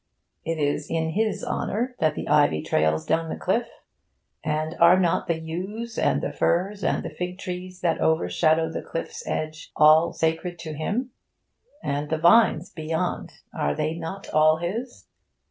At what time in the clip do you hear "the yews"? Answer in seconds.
5.27-5.95